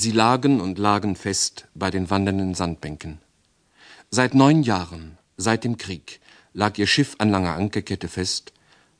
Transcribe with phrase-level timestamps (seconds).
[0.00, 3.18] Sie lagen und lagen fest bei den wandernden Sandbänken.
[4.10, 6.20] Seit neun Jahren, seit dem Krieg,
[6.52, 8.52] lag ihr Schiff an langer Ankerkette fest,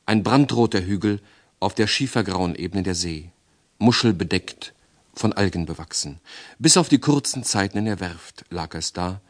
[0.06, 1.20] ein brandroter Hügel
[1.60, 3.30] auf der schiefergrauen Ebene der See,
[3.78, 4.74] muschelbedeckt,
[5.14, 6.18] von Algen bewachsen.
[6.58, 9.20] Bis auf die kurzen Zeiten in der Werft lag es da,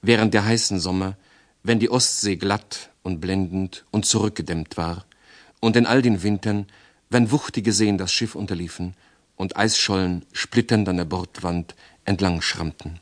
[0.00, 1.16] während der heißen Sommer,
[1.62, 5.06] wenn die Ostsee glatt und blendend und zurückgedämmt war,
[5.60, 6.66] und in all den Wintern,
[7.10, 8.96] wenn wuchtige Seen das Schiff unterliefen
[9.42, 13.00] und Eisschollen splitternd an der Bordwand entlang schrammten.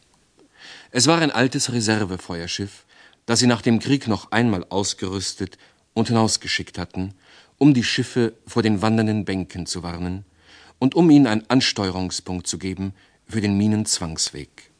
[0.91, 2.87] Es war ein altes Reservefeuerschiff,
[3.27, 5.59] das sie nach dem Krieg noch einmal ausgerüstet
[5.93, 7.13] und hinausgeschickt hatten,
[7.59, 10.25] um die Schiffe vor den wandernden Bänken zu warnen
[10.79, 12.95] und um ihnen einen Ansteuerungspunkt zu geben
[13.29, 14.71] für den Minenzwangsweg.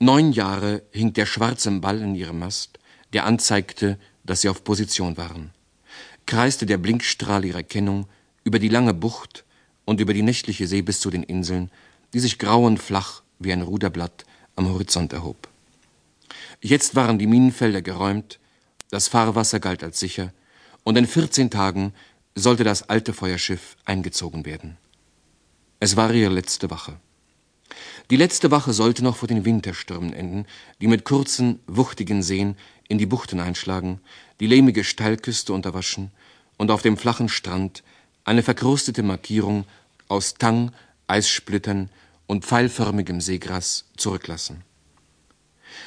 [0.00, 2.80] Neun Jahre hing der schwarze Ball in ihrem Mast,
[3.12, 5.52] der anzeigte, dass sie auf Position waren.
[6.26, 8.08] Kreiste der Blinkstrahl ihrer Kennung
[8.42, 9.44] über die lange Bucht
[9.88, 11.70] und über die nächtliche See bis zu den Inseln,
[12.12, 15.48] die sich grau und flach wie ein Ruderblatt am Horizont erhob.
[16.60, 18.38] Jetzt waren die Minenfelder geräumt,
[18.90, 20.34] das Fahrwasser galt als sicher,
[20.84, 21.94] und in vierzehn Tagen
[22.34, 24.76] sollte das alte Feuerschiff eingezogen werden.
[25.80, 27.00] Es war ihre letzte Wache.
[28.10, 30.44] Die letzte Wache sollte noch vor den Winterstürmen enden,
[30.82, 32.56] die mit kurzen, wuchtigen Seen
[32.88, 34.02] in die Buchten einschlagen,
[34.38, 36.10] die lehmige Steilküste unterwaschen
[36.58, 37.82] und auf dem flachen Strand
[38.28, 39.64] eine verkrustete Markierung
[40.06, 40.72] aus Tang,
[41.06, 41.88] Eissplittern
[42.26, 44.64] und pfeilförmigem Seegras zurücklassen.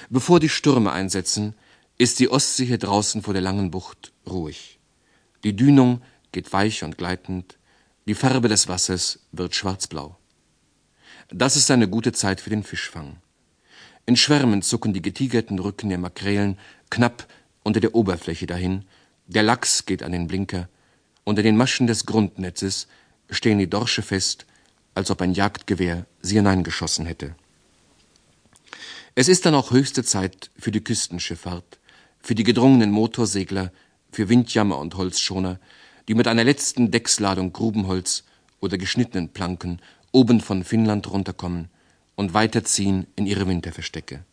[0.10, 1.54] Bevor die Stürme einsetzen,
[2.00, 4.80] ist die Ostsee hier draußen vor der langen Bucht ruhig.
[5.44, 7.60] Die Dünung geht weich und gleitend,
[8.08, 10.18] die Farbe des Wassers wird schwarzblau.
[11.30, 13.18] Das ist eine gute Zeit für den Fischfang.
[14.08, 16.58] In Schwärmen zucken die getigerten Rücken der Makrelen
[16.90, 17.28] knapp
[17.62, 18.86] unter der Oberfläche dahin,
[19.28, 20.70] der Lachs geht an den Blinker,
[21.24, 22.88] unter den Maschen des Grundnetzes
[23.30, 24.46] stehen die Dorsche fest,
[24.96, 27.36] als ob ein Jagdgewehr sie hineingeschossen hätte.
[29.16, 31.80] Es ist dann auch höchste Zeit für die Küstenschifffahrt,
[32.22, 33.72] für die gedrungenen Motorsegler,
[34.12, 35.60] für Windjammer und Holzschoner,
[36.08, 38.24] die mit einer letzten Decksladung Grubenholz
[38.60, 39.82] oder geschnittenen Planken
[40.12, 41.70] oben von Finnland runterkommen
[42.16, 44.24] und weiterziehen in ihre Winterverstecke.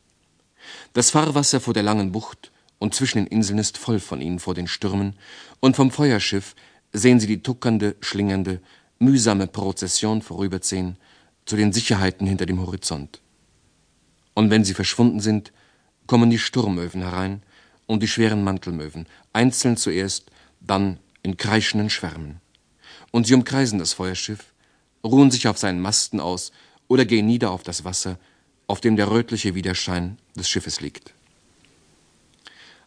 [0.93, 4.55] Das Fahrwasser vor der langen Bucht und zwischen den Inseln ist voll von ihnen vor
[4.55, 5.17] den Stürmen,
[5.61, 6.55] und vom Feuerschiff
[6.93, 8.61] sehen sie die tuckernde, schlingernde,
[8.99, 10.97] mühsame Prozession vorüberziehen
[11.45, 13.21] zu den Sicherheiten hinter dem Horizont.
[14.35, 15.53] Und wenn sie verschwunden sind,
[16.07, 17.43] kommen die Sturmöwen herein
[17.87, 22.41] und die schweren Mantelmöwen, einzeln zuerst, dann in kreischenden Schwärmen.
[23.11, 24.53] Und sie umkreisen das Feuerschiff,
[25.05, 26.53] ruhen sich auf seinen Masten aus
[26.89, 28.19] oder gehen nieder auf das Wasser,
[28.67, 31.15] auf dem der rötliche Widerschein des Schiffes liegt.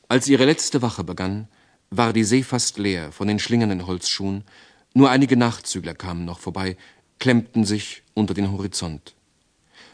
[0.08, 1.48] Als ihre letzte Wache begann,
[1.92, 4.46] war die See fast leer von den schlingernden Holzschuhen,
[4.94, 6.78] nur einige Nachzügler kamen noch vorbei,
[7.20, 9.14] klemmten sich unter den Horizont.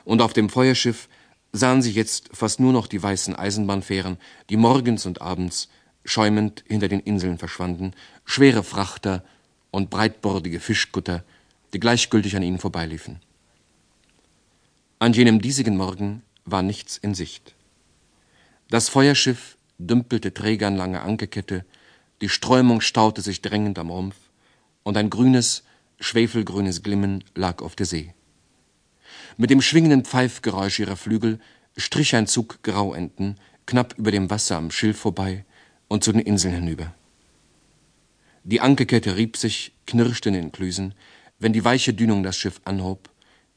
[0.05, 1.09] Und auf dem Feuerschiff
[1.51, 4.17] sahen sie jetzt fast nur noch die weißen Eisenbahnfähren,
[4.49, 5.69] die morgens und abends
[6.05, 7.93] schäumend hinter den Inseln verschwanden,
[8.25, 9.23] schwere Frachter
[9.71, 11.23] und breitbordige Fischkutter,
[11.73, 13.19] die gleichgültig an ihnen vorbeiliefen.
[14.99, 17.55] An jenem diesigen Morgen war nichts in Sicht.
[18.69, 21.65] Das Feuerschiff dümpelte träger an langer Ankerkette,
[22.21, 24.15] die Strömung staute sich drängend am Rumpf,
[24.83, 25.63] und ein grünes,
[25.99, 28.13] schwefelgrünes Glimmen lag auf der See.
[29.35, 31.39] Mit dem schwingenden Pfeifgeräusch ihrer Flügel
[31.75, 33.35] strich ein Zug Grauenten
[33.65, 35.45] knapp über dem Wasser am Schilf vorbei
[35.87, 36.93] und zu den Inseln hinüber.
[38.43, 40.93] Die Ankerkette rieb sich, knirschte in den Klüsen,
[41.37, 43.09] wenn die weiche Dünung das Schiff anhob,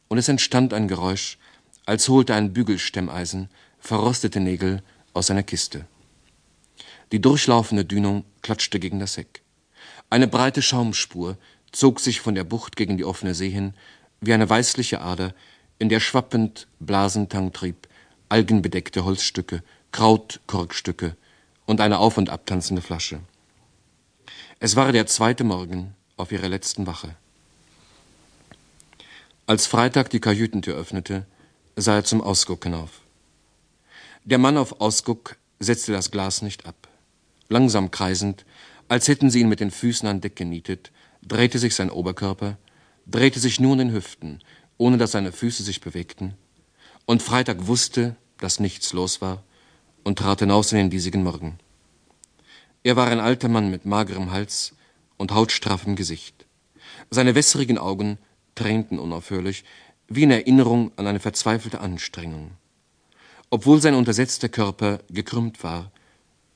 [0.09, 1.38] und es entstand ein Geräusch,
[1.87, 3.48] als holte ein Bügelstemmeisen
[3.78, 4.82] verrostete Nägel
[5.15, 5.87] aus einer Kiste.
[7.12, 9.43] Die durchlaufende Dünung klatschte gegen das Heck.
[10.10, 11.37] Eine breite Schaumspur
[11.72, 13.75] zog sich von der Bucht gegen die offene See hin,
[14.21, 15.34] wie eine weißliche Ader,
[15.78, 17.88] in der schwappend Blasentang trieb,
[18.28, 19.62] algenbedeckte Holzstücke,
[19.93, 21.16] Krautkorkstücke
[21.66, 23.21] und eine auf- und abtanzende Flasche.
[24.60, 27.16] Es war der zweite Morgen auf ihrer letzten Wache.
[29.47, 31.27] Als Freitag die Kajütentür öffnete,
[31.77, 33.01] sah er zum Ausguck hinauf.
[34.24, 36.90] Der Mann auf Ausguck setzte das Glas nicht ab.
[37.50, 38.47] Langsam kreisend,
[38.86, 42.58] als hätten sie ihn mit den Füßen an Deck genietet, drehte sich sein Oberkörper,
[43.06, 44.38] drehte sich nur in den Hüften,
[44.78, 46.34] ohne dass seine Füße sich bewegten,
[47.06, 49.42] und Freitag wusste, dass nichts los war,
[50.04, 51.58] und trat hinaus in den diesigen Morgen.
[52.84, 54.76] Er war ein alter Mann mit magerem Hals
[55.16, 56.46] und hautstraffem Gesicht.
[57.10, 58.18] Seine wässrigen Augen
[58.54, 59.64] tränten unaufhörlich,
[60.06, 62.53] wie in Erinnerung an eine verzweifelte Anstrengung.
[63.50, 65.91] Obwohl sein untersetzter Körper gekrümmt war,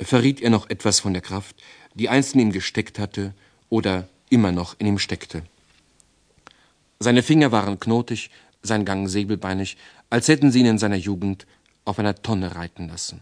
[0.01, 1.57] verriet er noch etwas von der Kraft,
[1.95, 3.35] die einst in ihm gesteckt hatte
[3.69, 5.43] oder immer noch in ihm steckte.
[6.99, 8.31] Seine Finger waren knotig,
[8.63, 9.77] sein Gang säbelbeinig,
[10.11, 11.47] als hätten sie ihn in seiner Jugend
[11.85, 13.21] auf einer Tonne reiten lassen.